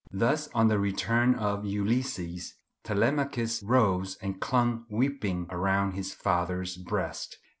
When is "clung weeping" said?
4.41-5.45